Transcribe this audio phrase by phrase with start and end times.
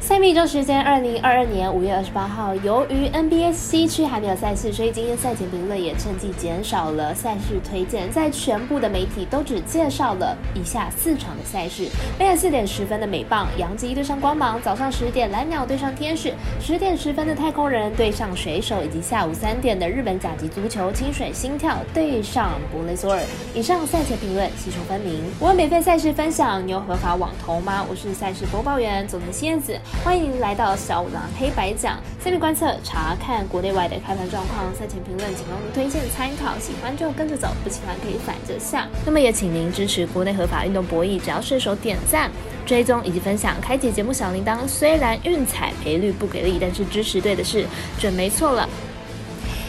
[0.00, 11.86] 赛米周时间，二零二二年五月二十八号，由于 NBA 西区还没有赛事，所以今天赛前评论也趁机减少了赛事推荐，在全部的媒体都只介绍了以下四场的赛事：
[12.18, 23.20] 半夜四点十分的美棒，杨基对上光芒；早上十点蓝鸟对上天使；十点十分的太空人对上水手；以及下午三点的日本甲级足球清水心跳对上博雷索尔。
[23.54, 25.22] 以上赛前评论细数分明。
[25.38, 27.84] 我有免费赛事分享，你有合法网投吗？
[27.88, 29.78] 我是赛事播报员佐藤蝎子。
[30.02, 38.88] 欢迎来到小五郎黑白讲，下面观测查看国内外的开盘状况，赛前评论仅供您推荐参考，喜欢就跟着走，不喜欢可以反着下。
[39.04, 42.30] 那么也请您支持国内合法运动博弈，只要顺手点赞、
[42.64, 44.66] 追踪以及分享，开启节目小铃铛。
[44.66, 47.66] 虽然运彩赔率不给力，但是支持对的事
[47.98, 48.66] 准没错了。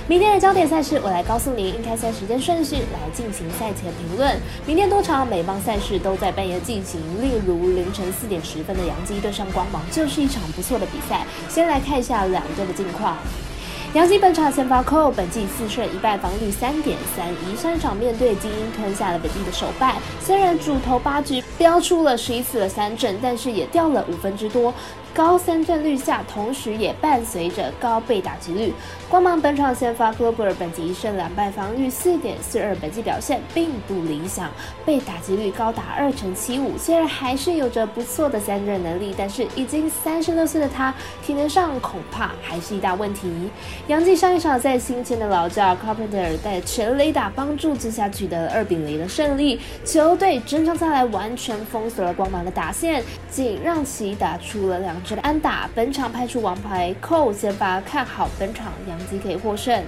[0.07, 4.35] 明天的焦点赛事，我来告诉您应开赛时间顺序来进行赛前评论。
[4.65, 11.25] 明天多场美邦赛事都在半夜进行，例如凌晨四点十分的杨基对上光芒，就是一场不错的比赛。
[11.47, 13.15] 先来看一下两队的近况。
[13.93, 17.55] 杨基本场先发扣，本季四胜一败，防率三点三一。
[17.57, 19.97] 上场面对精英，吞下了本季的首败。
[20.21, 24.73] 虽然主投八局飙出了十一次的三振，但是也掉了五分之多。
[25.13, 28.73] 高三振率下，同时也伴随着高被打击率。
[29.09, 34.49] 光芒本场先发 Glover，本季一胜两败，防御四点四二，本季表现并不理想，
[34.85, 36.77] 被打击率高达二成七五。
[36.77, 43.29] 虽然还是有着不错的三振能力，但是已经三十六岁的他，体能上恐怕还是一大问题。
[43.87, 55.01] 杨基上一场在新签的老将 Carpenter 在全垒打帮助之下取得了二比零的胜利，球队整场下来完全封锁了光芒的打线，仅让其打出了两。
[55.11, 59.83] 的安打，本场派出王牌寇先发，看好本场杨基可以获胜。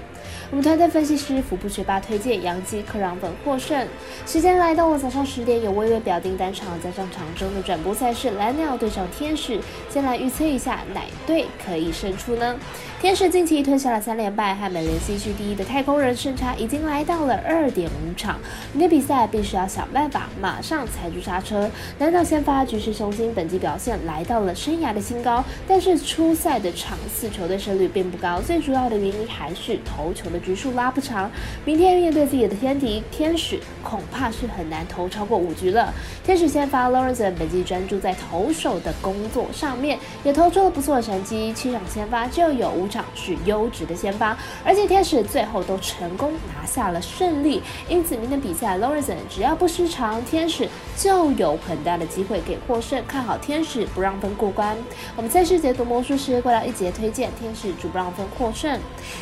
[0.50, 3.88] 我们团队分析师福布学霸推荐杨基克朗本获胜。
[4.25, 9.59] 时间来到了早上十点，有微微表定单场加上场中的转播赛事，蓝鸟对上天使。
[9.89, 12.55] 先来预测一下哪队可以胜出呢？
[13.00, 18.39] 天使近期推下了三连败，和美联西区第一的太空人胜差已经来到了二点五场。
[18.71, 21.69] 明天比赛必须要想办法马上踩住刹车。
[21.99, 31.29] 蓝鸟先发局势雄心，本季表现来到了生涯的新高，但是初赛的场次球队胜率并不高，最主要的原因还是投球的局数拉不长。
[31.66, 35.93] 明天面对自己的天敌天使，恐怕是很难投超过五局了。
[36.23, 43.03] 天使先发 Lawrence 本季专注在投手的工作上面，也投出了不错的成绩，七场先发就有五场。
[43.16, 53.03] 是优质的先发，而且天使最后都成功拿下了胜利，因此明天比赛 Lawrence 只要不失常，天使就有很大的机会给获胜。
[53.07, 54.78] 看好天使不让分过关。
[55.16, 58.79] 我们赛事解读魔术师过来一节推荐天使主不让分获胜。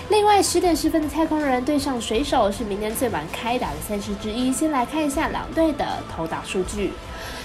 [0.10, 4.52] 另外十点十分的太空人对上水手是明天最晚开打的赛事之一。
[4.52, 6.92] 先来看一下两队的投打数据。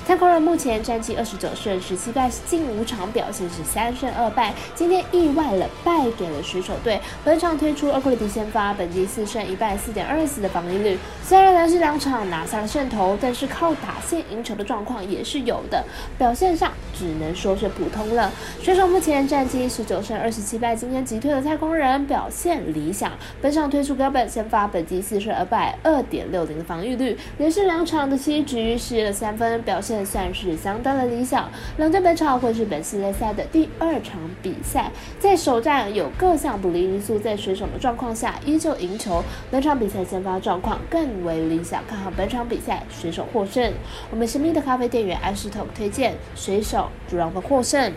[0.07, 4.55] 太空人目前战绩二十九胜十七败，近五场表现是三胜二败。
[4.75, 7.01] 今天意外了，败给了水手队。
[7.25, 10.99] 本场推出二库里迪先发，本季四胜一败，四点二四的防御率。
[11.25, 15.85] 虽然连续两场拿下了胜投，但是靠打线赢球的状况也是有的。
[16.17, 18.31] 表现上只能说是普通了。
[18.63, 23.11] 水手目前战绩十九胜二十七败，今天击退了太空人，表现理想。
[23.43, 27.19] 本场推出高本先发，本季四胜二败，二点六零的防御率。
[27.39, 30.07] 连续两场的七局失了三分，表现。
[30.07, 31.51] 算是相当的理想。
[31.79, 39.23] 两队本场会是本系列赛的第二场比赛，在首战有各项不利因素在水手的状况下，依旧赢球。
[39.51, 43.73] 本场比赛先发状况更为理想，看好本场比赛水手获胜。
[44.11, 47.93] 我们神秘的咖啡店员艾斯特推荐水手主让分获胜。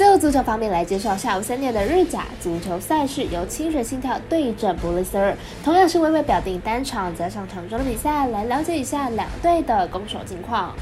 [0.00, 10.74] 最后足球方面来介绍下午三点的日甲足球赛事，由清水心跳对阵布雷斯尔，同样是微微表定单场加上场中的比赛，来了解一下两队的攻守近况。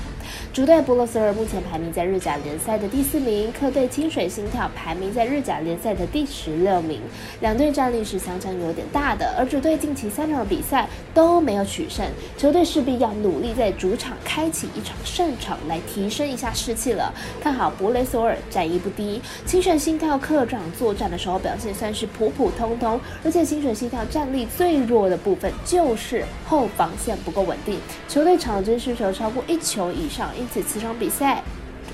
[0.53, 7.01] 主队布洛斯尔目前排名在日甲联赛的第四名，客队清水心跳排名在日甲联赛的第十六名。
[7.41, 12.05] 两队战力是相差有点大的，而主队近期三场比赛都没有取胜，
[12.37, 17.15] 球队势必要努力在主场开启一场胜场来提升一下士气了。
[17.41, 19.21] 看好布雷索尔战意不低。
[19.47, 30.18] 清水心跳客场作战的时候表现算是普普通通，而且清水心跳战力最弱的部分就是后防线不够稳定，球队场均需求超过一球以上。
[30.19, 31.41] 场因此，此场比赛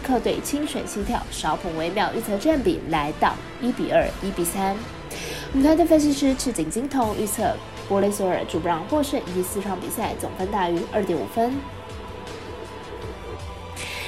[0.03, 4.75] 客队清水心跳少捧微妙，预测占比来到一比二、一比三。
[5.53, 7.55] 我们团队分析师赤井金童预测
[7.87, 11.55] 波雷索尔主不让获胜，以及四场比赛总分大于二点五分。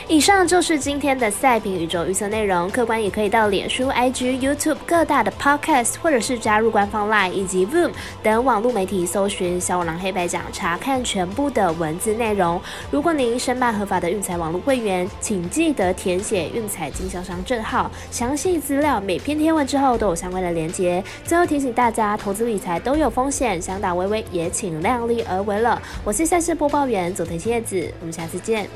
[0.08, 7.90] 以上就是今天的赛评宇宙预测内容，客官也可以到脸书、IG、YouTube 各大的 Podcast，或者是加入官方 Line 以及 Voom
[8.22, 12.60] 等网络媒体搜寻“小五郎黑白奖”，查看全部的文字内容。
[12.88, 21.02] 如果您申办合法的运彩网络会员，请记得填写运彩经销商证号，详细资料每篇贴文之后都有相关的连接。
[21.24, 25.82] 最后提醒大家，投资理财都有风险，想打微微也请量力而为了。
[26.04, 28.68] 我是赛事播报员佐藤叶子，我们下次见。